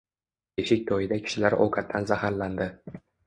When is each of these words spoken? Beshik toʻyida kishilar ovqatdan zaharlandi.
Beshik 0.59 0.81
toʻyida 0.91 1.19
kishilar 1.27 1.57
ovqatdan 1.67 2.09
zaharlandi. 2.13 2.71